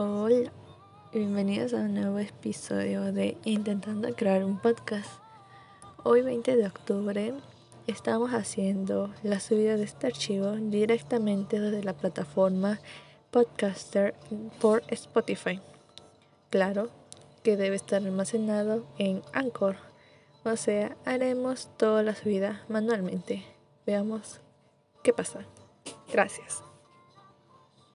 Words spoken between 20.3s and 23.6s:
o sea, haremos toda la subida manualmente.